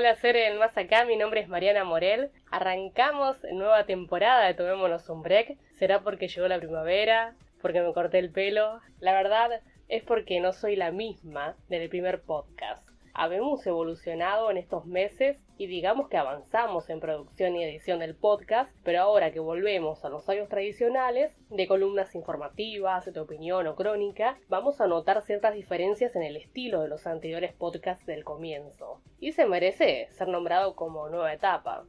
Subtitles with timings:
[0.00, 2.30] Hola, Seren, más acá, mi nombre es Mariana Morel.
[2.50, 5.58] Arrancamos nueva temporada de Tomémonos un Break.
[5.78, 7.34] ¿Será porque llegó la primavera?
[7.60, 8.80] ¿Porque me corté el pelo?
[9.00, 12.82] La verdad es porque no soy la misma del primer podcast
[13.14, 18.74] habemos evolucionado en estos meses y digamos que avanzamos en producción y edición del podcast,
[18.82, 24.38] pero ahora que volvemos a los años tradicionales, de columnas informativas, de opinión o crónica,
[24.48, 29.02] vamos a notar ciertas diferencias en el estilo de los anteriores podcasts del comienzo.
[29.18, 31.84] Y se merece ser nombrado como nueva etapa.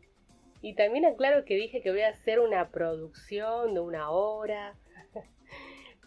[0.61, 4.75] Y también aclaro que dije que voy a hacer una producción de una hora.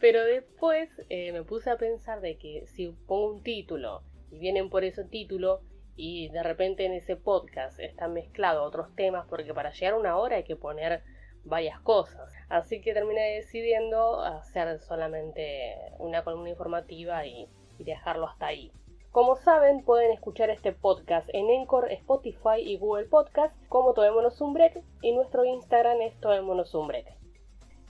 [0.03, 4.69] Pero después eh, me puse a pensar de que si pongo un título y vienen
[4.69, 5.63] por ese título
[5.97, 10.17] y de repente en ese podcast están mezclados otros temas porque para llegar a una
[10.17, 11.03] hora hay que poner
[11.45, 12.33] varias cosas.
[12.49, 18.71] Así que terminé decidiendo hacer solamente una columna informativa y, dejarlo hasta ahí.
[19.11, 24.55] Como saben, pueden escuchar este podcast en Encore, Spotify y Google Podcast como Tomémonos un
[24.55, 27.07] Break y nuestro Instagram es Tomémonos un Break.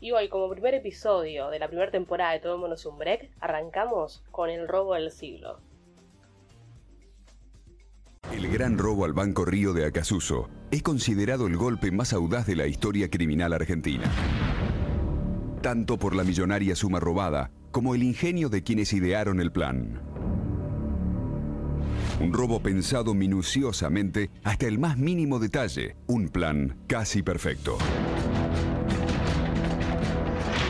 [0.01, 4.49] Y hoy, como primer episodio de la primera temporada de Tomémonos un Break, arrancamos con
[4.51, 5.61] el robo del siglo.
[8.33, 12.57] El gran robo al Banco Río de Acasuso es considerado el golpe más audaz de
[12.57, 14.11] la historia criminal argentina.
[15.61, 20.01] Tanto por la millonaria suma robada como el ingenio de quienes idearon el plan.
[22.21, 27.79] Un robo pensado minuciosamente hasta el más mínimo detalle, un plan casi perfecto.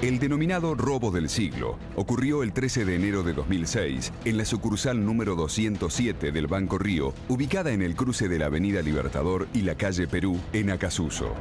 [0.05, 5.03] El denominado robo del siglo ocurrió el 13 de enero de 2006 en la sucursal
[5.03, 9.77] número 207 del Banco Río, ubicada en el cruce de la Avenida Libertador y la
[9.77, 11.33] calle Perú, en Acasuso.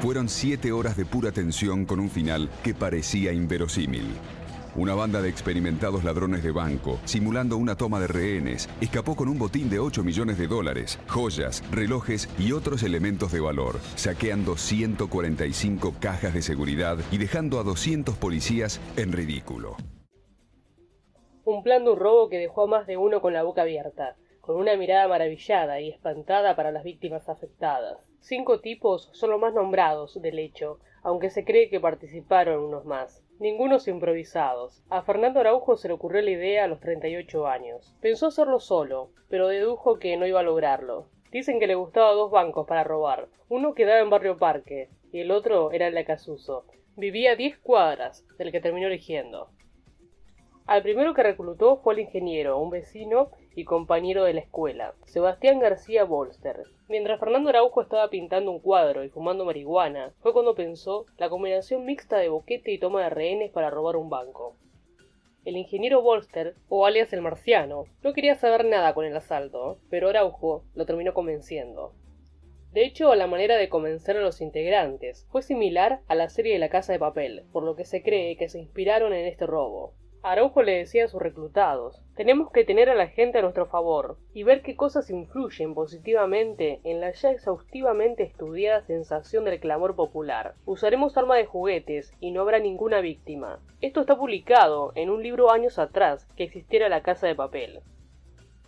[0.00, 4.06] Fueron siete horas de pura tensión con un final que parecía inverosímil.
[4.74, 9.38] Una banda de experimentados ladrones de banco, simulando una toma de rehenes, escapó con un
[9.38, 15.96] botín de 8 millones de dólares, joyas, relojes y otros elementos de valor, saqueando 145
[16.00, 19.76] cajas de seguridad y dejando a 200 policías en ridículo.
[21.44, 24.16] Un plan de un robo que dejó a más de uno con la boca abierta,
[24.40, 28.11] con una mirada maravillada y espantada para las víctimas afectadas.
[28.22, 33.20] Cinco tipos son los más nombrados del hecho, aunque se cree que participaron unos más
[33.40, 34.84] ningunos improvisados.
[34.88, 37.96] A Fernando Araujo se le ocurrió la idea a los 38 años.
[38.00, 41.08] Pensó hacerlo solo, pero dedujo que no iba a lograrlo.
[41.32, 43.26] Dicen que le gustaba dos bancos para robar.
[43.48, 46.66] Uno quedaba en Barrio Parque y el otro era en la Casuso.
[46.94, 49.50] Vivía a 10 cuadras del que terminó eligiendo.
[50.66, 55.60] Al primero que reclutó fue el ingeniero, un vecino y compañero de la escuela, Sebastián
[55.60, 56.64] García Bolster.
[56.88, 61.84] Mientras Fernando Araujo estaba pintando un cuadro y fumando marihuana, fue cuando pensó la combinación
[61.84, 64.56] mixta de boquete y toma de rehenes para robar un banco.
[65.44, 70.08] El ingeniero Bolster, o alias el marciano, no quería saber nada con el asalto, pero
[70.08, 71.94] Araujo lo terminó convenciendo.
[72.72, 76.58] De hecho, la manera de convencer a los integrantes fue similar a la serie de
[76.58, 79.92] la Casa de Papel, por lo que se cree que se inspiraron en este robo.
[80.24, 84.18] Araujo le decía a sus reclutados, tenemos que tener a la gente a nuestro favor
[84.32, 90.54] y ver qué cosas influyen positivamente en la ya exhaustivamente estudiada sensación del clamor popular.
[90.64, 93.58] Usaremos armas de juguetes y no habrá ninguna víctima.
[93.80, 97.80] Esto está publicado en un libro años atrás que existiera la casa de papel.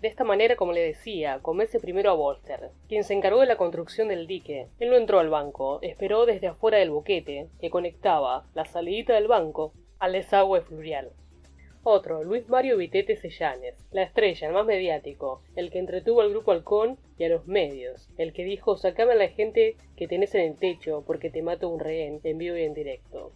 [0.00, 3.56] De esta manera, como le decía, convence primero a Bolster, quien se encargó de la
[3.56, 4.66] construcción del dique.
[4.80, 9.28] Él no entró al banco, esperó desde afuera del boquete, que conectaba la salidita del
[9.28, 11.12] banco al desagüe fluvial.
[11.86, 16.52] Otro, Luis Mario Vitete Sellanes, la estrella, el más mediático, el que entretuvo al grupo
[16.52, 20.40] Halcón y a los medios, el que dijo sacame a la gente que tenés en
[20.52, 23.32] el techo porque te mato un rehén en vivo y en directo.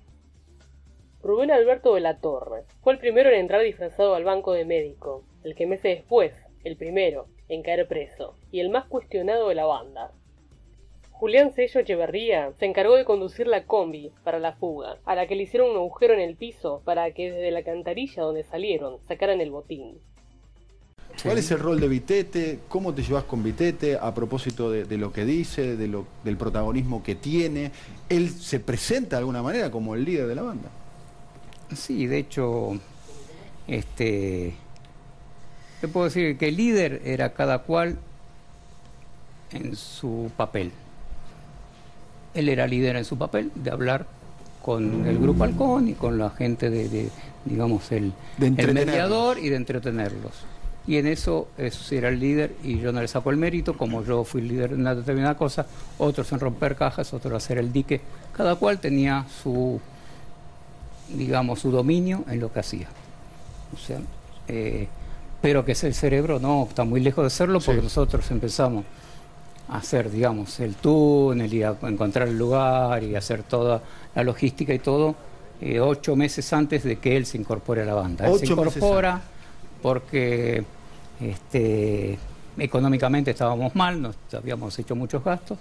[1.21, 5.25] Rubén Alberto de la Torre fue el primero en entrar disfrazado al banco de médico,
[5.45, 6.33] el que meses después,
[6.65, 10.13] el primero, en caer preso, y el más cuestionado de la banda.
[11.19, 15.35] Julián Sello Echeverría se encargó de conducir la combi para la fuga, a la que
[15.35, 19.41] le hicieron un agujero en el piso para que desde la cantarilla donde salieron sacaran
[19.41, 19.99] el botín.
[21.21, 22.61] ¿Cuál es el rol de Vitete?
[22.69, 27.03] ¿Cómo te llevas con Vitete a propósito de, lo que dice, de lo, del protagonismo
[27.03, 27.73] que tiene?
[28.09, 30.69] ¿Él se presenta de alguna manera como el líder de la banda?
[31.75, 32.79] Sí, de hecho,
[33.67, 34.55] este,
[35.81, 37.99] te puedo decir que el líder era cada cual
[39.51, 40.71] en su papel
[42.39, 44.07] él era líder en su papel de hablar
[44.63, 47.09] con el grupo Halcón y con la gente de,
[47.45, 50.33] digamos, el, mediador y de entretenerlos.
[50.87, 54.05] Y en eso, eso era el líder y yo no le saco el mérito, como
[54.05, 55.67] yo fui líder en una determinada cosa,
[55.99, 58.01] otros en romper cajas, otros en hacer el dique.
[58.35, 59.81] Cada cual tenía su,
[61.09, 62.89] digamos, su dominio en lo que hacía.
[63.75, 63.99] O sea,
[64.49, 64.89] eh,
[65.43, 68.85] pero que es el cerebro no, está muy lejos de serlo porque nosotros empezamos
[69.69, 73.83] hacer, digamos, el túnel y a encontrar el lugar y hacer toda
[74.15, 75.15] la logística y todo,
[75.61, 78.27] eh, ocho meses antes de que él se incorpore a la banda.
[78.29, 79.21] Él se incorpora
[79.83, 80.65] porque
[81.21, 82.19] este,
[82.57, 85.59] económicamente estábamos mal, nos habíamos hecho muchos gastos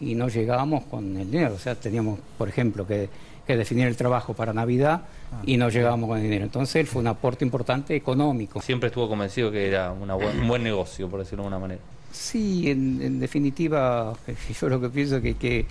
[0.00, 1.54] y no llegábamos con el dinero.
[1.54, 3.08] O sea, teníamos, por ejemplo, que,
[3.54, 5.02] definir el trabajo para Navidad
[5.44, 6.44] y no llegábamos con el dinero.
[6.44, 8.60] Entonces él fue un aporte importante económico.
[8.62, 11.80] Siempre estuvo convencido que era un buen negocio, por decirlo de alguna manera.
[12.12, 14.14] Sí, en, definitiva,
[14.60, 15.66] yo lo que pienso que, que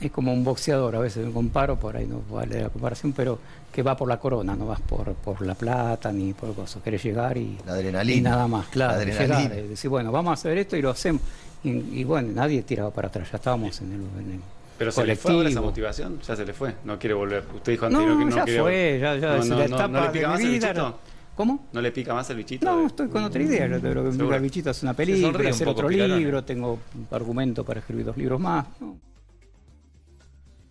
[0.00, 3.38] es como un boxeador, a veces me comparo, por ahí no vale la comparación, pero
[3.72, 7.02] que va por la corona, no vas por, por la plata ni por cosas, querés
[7.02, 10.76] llegar y, la adrenalina, y nada más, claro, llegar, decir, bueno, vamos a hacer esto
[10.76, 11.22] y lo hacemos.
[11.64, 14.42] Y, bueno, nadie tiraba para atrás, ya estábamos en el, en
[14.82, 17.44] pero se le fue ahora esa motivación, ya se le fue, no quiere volver.
[17.54, 20.00] Usted dijo antes no, que no ya quiere fue, ya, ya no, la etapa no,
[20.00, 20.98] le pica más el bichito?
[21.36, 21.68] ¿Cómo?
[21.72, 22.66] ¿No le pica más el bichito?
[22.66, 23.68] No, estoy con otra idea.
[23.68, 26.80] Yo creo que el bichito es una película, hacer otro libro, tengo
[27.12, 28.66] argumento para escribir dos libros más.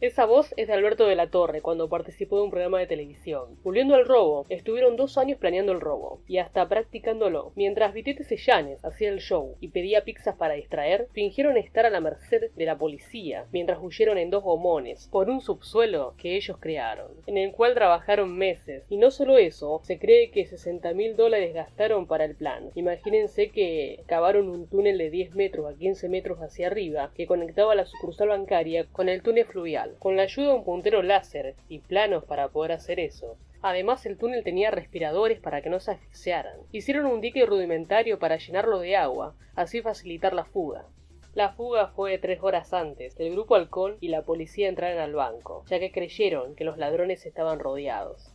[0.01, 3.59] Esa voz es de Alberto de la Torre cuando participó de un programa de televisión.
[3.61, 7.51] Volviendo al robo, estuvieron dos años planeando el robo y hasta practicándolo.
[7.55, 12.01] Mientras Vitete Sellanes hacía el show y pedía pizzas para distraer, fingieron estar a la
[12.01, 17.11] merced de la policía mientras huyeron en dos gomones por un subsuelo que ellos crearon,
[17.27, 18.83] en el cual trabajaron meses.
[18.89, 22.71] Y no solo eso, se cree que 60 mil dólares gastaron para el plan.
[22.73, 27.75] Imagínense que cavaron un túnel de 10 metros a 15 metros hacia arriba que conectaba
[27.75, 31.79] la sucursal bancaria con el túnel fluvial con la ayuda de un puntero láser y
[31.79, 33.37] planos para poder hacer eso.
[33.61, 36.57] Además el túnel tenía respiradores para que no se asfixiaran.
[36.71, 40.85] Hicieron un dique rudimentario para llenarlo de agua, así facilitar la fuga.
[41.33, 45.63] La fuga fue tres horas antes del grupo Halcón y la policía entraron al banco,
[45.69, 48.31] ya que creyeron que los ladrones estaban rodeados.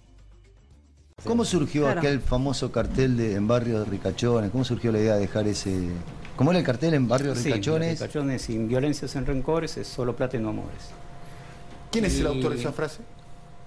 [1.24, 4.50] ¿Cómo surgió aquel famoso cartel de, en barrio de Ricachones?
[4.50, 5.88] ¿Cómo surgió la idea de dejar ese...
[6.36, 7.98] ¿Cómo era el cartel en barrio de Ricachones?
[7.98, 10.92] Sí, Ricachones sin violencias en rencores es solo plata y no amores.
[11.90, 13.00] ¿Quién es el autor de esa frase?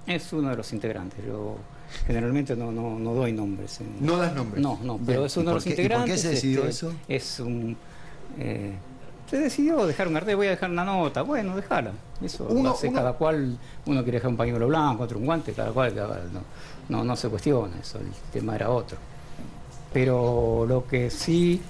[0.06, 1.24] Es uno de los integrantes.
[1.26, 1.58] Yo
[2.06, 3.80] generalmente no, no, doy nombres.
[4.00, 4.62] ¿No das nombres?
[4.62, 6.10] No, no, pero es uno de los integrantes.
[6.10, 6.94] ¿Por qué se decidió este, eso?
[7.08, 7.78] Es un.
[8.38, 8.74] Eh,
[9.30, 11.22] se decidió dejar un cartel, voy a dejar una nota.
[11.22, 11.92] Bueno, déjala.
[12.24, 13.58] Eso uno, hace cada cual.
[13.86, 15.94] Uno quiere dejar un pañuelo blanco, otro un guante, cada cual.
[16.90, 18.00] no, no, se cuestiona eso.
[18.00, 18.98] El tema era otro.
[19.94, 21.62] Pero lo que sí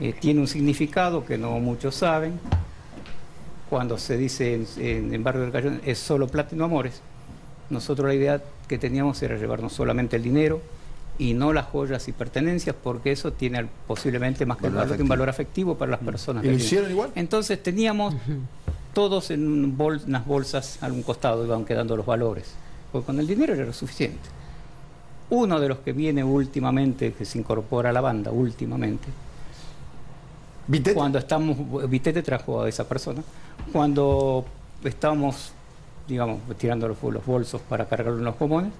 [0.00, 2.38] eh, tiene un significado que no muchos saben
[3.68, 7.00] cuando se dice en, Barrio del Cayón es solo plata y no amores.
[7.70, 10.60] Nosotros la idea que teníamos era llevarnos solamente el dinero
[11.18, 15.76] y no las joyas y pertenencias, porque eso tiene posiblemente más que un valor afectivo
[15.76, 16.44] para las personas.
[16.44, 17.10] ¿Y lo hicieron igual?
[17.14, 18.14] Entonces teníamos
[18.94, 22.54] todos en unas bolsas a un costado, iban quedando los valores,
[22.90, 24.28] porque con el dinero era lo suficiente.
[25.30, 29.08] Uno de los que viene últimamente, que se incorpora a la banda últimamente,
[30.68, 30.94] ¿Vitete?
[30.94, 31.56] cuando estamos,
[31.88, 33.22] Vitete trajo a esa persona,
[33.72, 34.44] cuando
[34.84, 35.52] estábamos,
[36.06, 38.70] digamos, tirando los, bolsos para cargarlos en los comunes,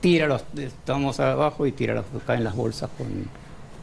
[0.00, 3.08] tira los, estamos abajo y tira los, caen las bolsas con,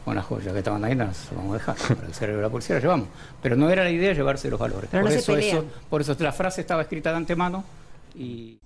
[0.05, 1.75] con las joyas que estaban ahí, las vamos a dejar.
[1.95, 3.07] Para el cerebro de la policía las llevamos.
[3.41, 4.89] Pero no era la idea llevarse los valores.
[4.89, 7.63] por, eso, eso, por eso la frase estaba escrita de antemano
[8.15, 8.57] y.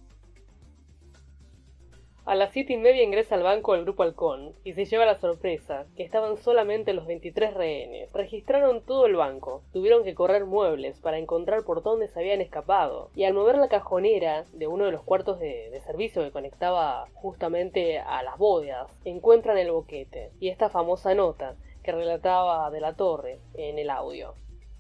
[2.28, 5.18] A las siete y media ingresa al banco el grupo Halcón y se lleva la
[5.18, 8.12] sorpresa que estaban solamente los 23 rehenes.
[8.12, 13.12] Registraron todo el banco, tuvieron que correr muebles para encontrar por dónde se habían escapado
[13.16, 18.00] y al mover la cajonera de uno de los cuartos de, servicio que conectaba justamente
[18.00, 23.40] a las bodegas, encuentran el boquete y esta famosa nota que relataba de la torre
[23.54, 24.34] en el audio.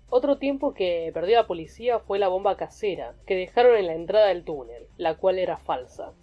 [0.09, 4.27] Otro tiempo que perdió la policía fue la bomba casera que dejaron en la entrada
[4.27, 6.13] del túnel, la cual era falsa.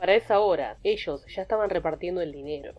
[0.00, 2.72] Para esa hora, ellos ya estaban repartiendo el dinero.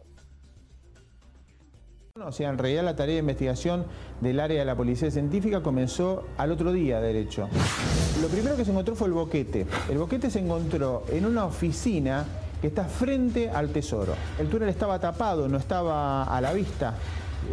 [2.19, 3.85] O sea, en realidad la tarea de investigación
[4.21, 7.47] del área de la policía científica comenzó al otro día, de hecho.
[8.23, 9.67] Lo primero que se encontró fue el boquete.
[9.91, 12.25] El boquete se encontró en una oficina
[12.59, 14.15] que está frente al tesoro.
[14.39, 16.95] El túnel estaba tapado, no estaba a la vista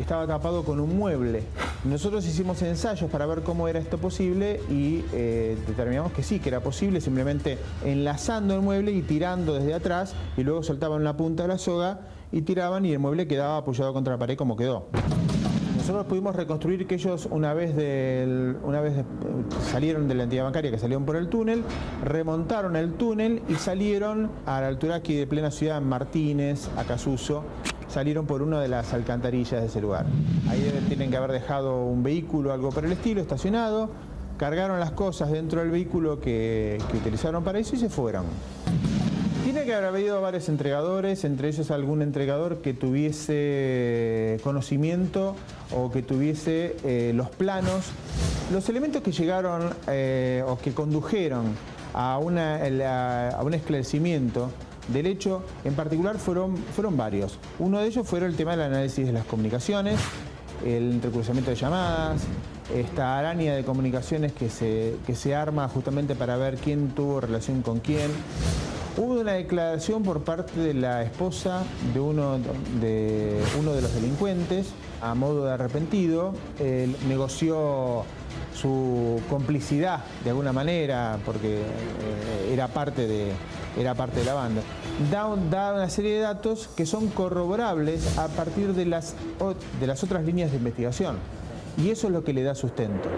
[0.01, 1.43] estaba tapado con un mueble.
[1.85, 6.49] Nosotros hicimos ensayos para ver cómo era esto posible y eh, determinamos que sí, que
[6.49, 11.45] era posible, simplemente enlazando el mueble y tirando desde atrás y luego soltaban la punta
[11.45, 12.01] de la soga
[12.33, 14.89] y tiraban y el mueble quedaba apoyado contra la pared como quedó.
[15.89, 17.71] Nosotros pudimos reconstruir que ellos una vez,
[18.63, 18.93] una vez
[19.71, 21.65] salieron de la entidad bancaria, que salieron por el túnel,
[22.05, 27.45] remontaron el túnel y salieron a la altura aquí de plena ciudad, Martínez, Acasuso,
[27.89, 30.07] salieron por una de las alcantarillas de ese lugar.
[30.49, 33.91] Ahí tienen que haber dejado un vehículo, algo por el estilo, estacionado,
[34.37, 38.25] cargaron las cosas dentro del vehículo que, utilizaron para eso y se fueron.
[39.45, 45.35] Tiene que haber habido varios entregadores, entre ellos algún entregador que tuviese conocimiento
[45.75, 47.87] o que tuviese eh, los planos.
[48.53, 51.47] Los elementos que llegaron eh, o que condujeron
[51.95, 54.51] a, una, a un esclarecimiento
[54.89, 57.39] del hecho en particular fueron, fueron varios.
[57.59, 59.99] Uno de ellos fue el tema del análisis de las comunicaciones,
[60.65, 62.23] el entrecruzamiento de llamadas,
[62.75, 67.63] esta araña de comunicaciones que se, que se arma justamente para ver quién tuvo relación
[67.63, 68.11] con quién.
[68.97, 71.63] Hubo una declaración por parte de la esposa
[71.95, 72.39] de uno
[72.81, 78.05] de, uno de los delincuentes, a modo de arrepentido, Él negoció
[78.61, 83.31] su complicidad de alguna manera, porque eh, era, parte de,
[83.79, 84.63] era parte de la banda.
[85.11, 89.15] Da, una serie de datos que son corroborables a partir de las,
[89.81, 91.17] de las otras líneas de investigación.
[91.83, 93.09] Y eso es lo que le da sustento.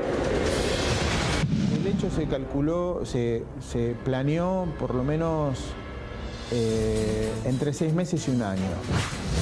[1.74, 5.58] El hecho se calculó, se, se planeó por lo menos
[6.52, 8.60] eh, entre seis meses y un año.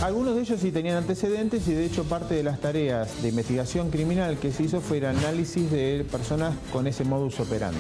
[0.03, 3.91] Algunos de ellos sí tenían antecedentes y de hecho parte de las tareas de investigación
[3.91, 7.79] criminal que se hizo fue el análisis de personas con ese modus operandi.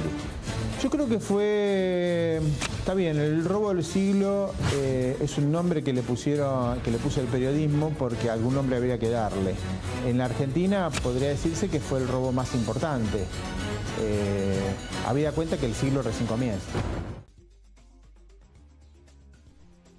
[0.83, 2.41] Yo creo que fue,
[2.79, 6.99] está bien, el robo del siglo eh, es un nombre que le pusieron, que le
[6.99, 9.55] puso el periodismo porque algún nombre habría que darle.
[10.07, 13.25] En la Argentina podría decirse que fue el robo más importante.
[14.01, 14.61] Eh,
[15.09, 16.63] había cuenta que el siglo recién comienza.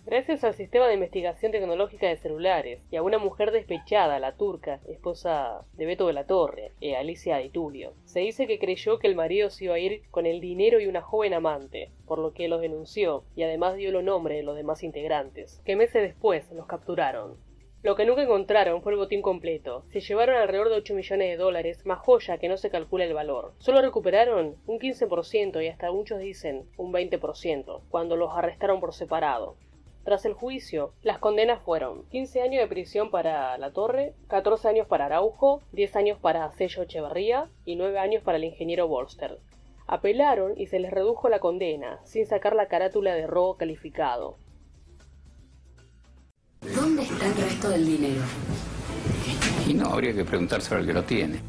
[0.09, 4.79] Gracias al sistema de investigación tecnológica de celulares y a una mujer despechada, la turca,
[4.87, 9.05] esposa de Beto de la Torre, e Alicia de Tulio, se dice que creyó que
[9.05, 12.33] el marido se iba a ir con el dinero y una joven amante, por lo
[12.33, 16.51] que los denunció y además dio los nombres de los demás integrantes, que meses después
[16.53, 17.37] los capturaron.
[17.83, 19.85] Lo que nunca encontraron fue el botín completo.
[19.91, 23.13] Se llevaron alrededor de 8 millones de dólares, más joya que no se calcula el
[23.13, 23.53] valor.
[23.59, 29.55] Solo recuperaron un 15% y hasta muchos dicen un 20%, cuando los arrestaron por separado.
[30.03, 34.87] Tras el juicio, las condenas fueron 15 años de prisión para La Torre, 14 años
[34.87, 39.39] para Araujo, 10 años para Sello Echeverría y 9 años para el ingeniero Bolster.
[39.87, 44.37] Apelaron y se les redujo la condena, sin sacar la carátula de robo calificado.
[46.61, 48.21] ¿Dónde está el resto del dinero?
[49.67, 51.39] Y no, habría que preguntarse al que lo tiene.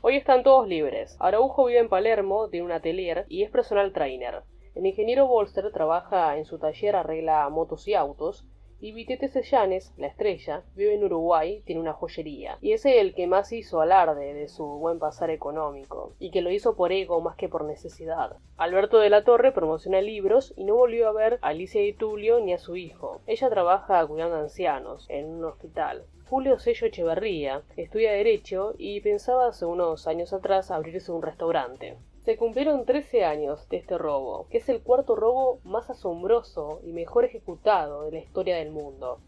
[0.00, 1.16] Hoy están todos libres.
[1.18, 4.42] Araujo vive en Palermo, tiene un atelier y es personal trainer.
[4.74, 8.46] El ingeniero Bolster trabaja en su taller, arregla motos y autos,
[8.80, 13.26] y Vitete Sellanes, la estrella, vive en Uruguay, tiene una joyería, y es el que
[13.26, 17.34] más hizo alarde de su buen pasar económico, y que lo hizo por ego más
[17.34, 18.36] que por necesidad.
[18.56, 22.38] Alberto de la Torre promociona libros y no volvió a ver a Alicia y Tulio
[22.38, 23.20] ni a su hijo.
[23.26, 26.04] Ella trabaja cuidando ancianos en un hospital.
[26.28, 31.96] Julio Sello Echeverría estudia Derecho y pensaba hace unos años atrás abrirse un restaurante.
[32.28, 36.92] Se cumplieron 13 años de este robo, que es el cuarto robo más asombroso y
[36.92, 39.18] mejor ejecutado de la historia del mundo.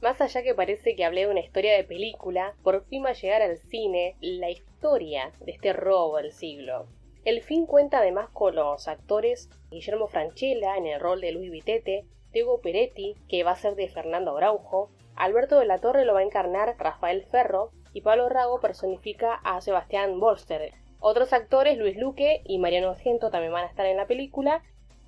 [0.00, 3.12] Más allá que parece que hablé de una historia de película, por fin va a
[3.12, 6.86] llegar al cine la historia de este robo del siglo.
[7.26, 12.06] El film cuenta además con los actores Guillermo Franchella en el rol de Luis Vitete,
[12.32, 16.20] Diego Peretti, que va a ser de Fernando Araujo, Alberto de la Torre lo va
[16.20, 20.72] a encarnar Rafael Ferro, y Pablo Rago personifica a Sebastián Bolster.
[21.00, 24.62] Otros actores, Luis Luque y Mariano Argento, también van a estar en la película.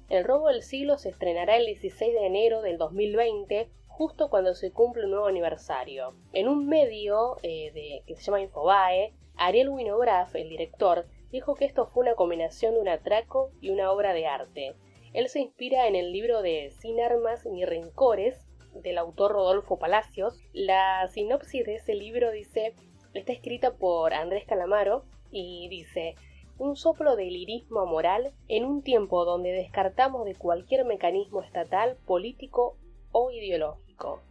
[0.08, 4.72] El robo del siglo se estrenará el 16 de enero del 2020, justo cuando se
[4.72, 6.16] cumple un nuevo aniversario.
[6.32, 11.66] En un medio eh, de, que se llama Infobae, Ariel Winograf, el director, dijo que
[11.66, 14.74] esto fue una combinación de un atraco y una obra de arte.
[15.12, 20.40] Él se inspira en el libro de Sin armas ni rencores, del autor Rodolfo Palacios.
[20.52, 22.74] La sinopsis de ese libro dice,
[23.14, 26.14] está escrita por Andrés Calamaro y dice,
[26.58, 32.76] un soplo de lirismo moral en un tiempo donde descartamos de cualquier mecanismo estatal, político
[33.12, 34.22] o ideológico.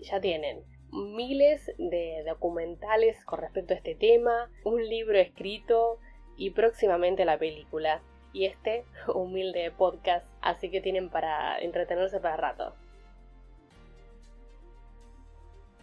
[0.00, 5.98] Ya tienen miles de documentales con respecto a este tema, un libro escrito
[6.36, 8.02] y próximamente la película.
[8.32, 8.84] Y este
[9.14, 12.74] humilde podcast, así que tienen para entretenerse para rato.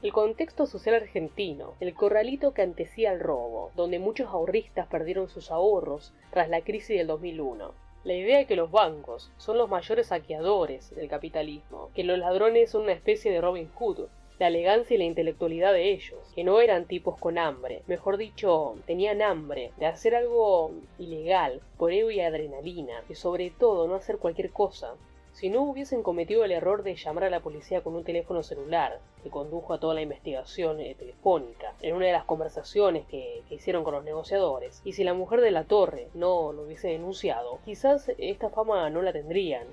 [0.04, 5.50] El contexto social argentino, el corralito que antecía al robo, donde muchos ahorristas perdieron sus
[5.50, 7.74] ahorros tras la crisis del 2001.
[8.04, 12.70] La idea de que los bancos son los mayores saqueadores del capitalismo, que los ladrones
[12.70, 16.62] son una especie de Robin Hood, la elegancia y la intelectualidad de ellos, que no
[16.62, 22.20] eran tipos con hambre, mejor dicho, tenían hambre de hacer algo ilegal por ego y
[22.20, 24.94] adrenalina, y sobre todo no hacer cualquier cosa,
[25.38, 29.00] si no hubiesen cometido el error de llamar a la policía con un teléfono celular,
[29.22, 33.54] que condujo a toda la investigación eh, telefónica, en una de las conversaciones que, que,
[33.54, 37.60] hicieron con los negociadores, y si la mujer de la torre no lo hubiese denunciado,
[37.66, 39.68] quizás esta fama no la tendrían,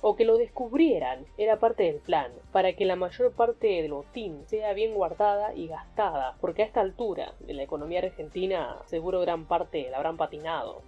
[0.00, 4.46] o que lo descubrieran era parte del plan, para que la mayor parte del botín
[4.46, 9.44] sea bien guardada y gastada, porque a esta altura de la economía argentina seguro gran
[9.44, 10.80] parte la habrán patinado.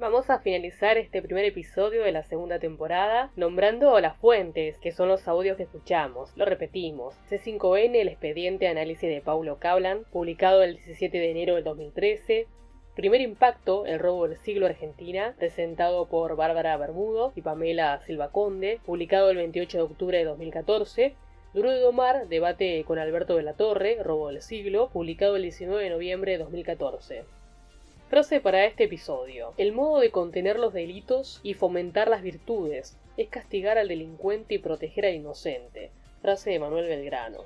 [0.00, 5.08] Vamos a finalizar este primer episodio de la segunda temporada nombrando las fuentes, que son
[5.08, 6.34] los audios que escuchamos.
[6.36, 7.14] Lo repetimos.
[7.28, 12.46] C5N, el expediente análisis de Paulo Cablan, publicado el 17 de enero del 2013.
[12.96, 18.80] Primer impacto, el robo del siglo Argentina, presentado por Bárbara Bermudo y Pamela Silva Conde,
[18.86, 21.14] publicado el 28 de octubre de 2014.
[21.52, 25.84] Duro de domar, debate con Alberto de la Torre, robo del siglo, publicado el 19
[25.84, 27.39] de noviembre de 2014.
[28.10, 29.54] Frase para este episodio.
[29.56, 34.58] El modo de contener los delitos y fomentar las virtudes es castigar al delincuente y
[34.58, 35.92] proteger al inocente.
[36.20, 37.44] Frase de Manuel Belgrano.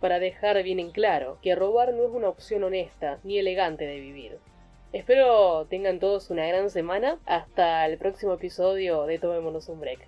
[0.00, 4.00] Para dejar bien en claro que robar no es una opción honesta ni elegante de
[4.00, 4.38] vivir.
[4.94, 7.18] Espero tengan todos una gran semana.
[7.26, 10.00] Hasta el próximo episodio de Tomémonos un Break.